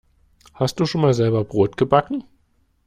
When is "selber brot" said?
1.13-1.77